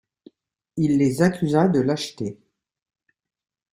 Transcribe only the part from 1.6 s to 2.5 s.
de lâcheté.